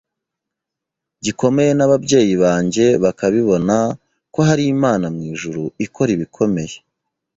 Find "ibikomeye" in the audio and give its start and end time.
6.17-6.77